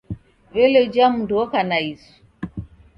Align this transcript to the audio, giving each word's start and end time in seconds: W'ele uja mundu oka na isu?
W'ele 0.53 0.79
uja 0.87 1.05
mundu 1.13 1.33
oka 1.43 1.59
na 1.69 1.77
isu? 1.91 2.13